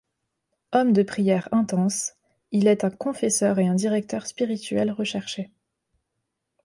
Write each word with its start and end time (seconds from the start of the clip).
Homme 0.73 0.93
de 0.93 1.03
prière 1.03 1.47
intense, 1.51 2.13
il 2.51 2.65
est 2.67 2.83
un 2.83 2.89
confesseur 2.89 3.59
et 3.59 3.67
un 3.67 3.75
directeur 3.75 4.25
spirituel 4.25 4.89
recherché. 4.89 5.51